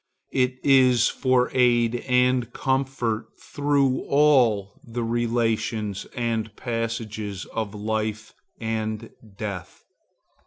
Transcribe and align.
It 0.33 0.57
is 0.63 1.09
for 1.09 1.51
aid 1.53 1.97
and 2.07 2.51
comfort 2.53 3.27
through 3.39 3.99
all 4.05 4.81
the 4.83 5.03
relations 5.03 6.05
and 6.15 6.55
passages 6.55 7.45
of 7.53 7.75
life 7.75 8.33
and 8.59 9.11
death. 9.37 9.83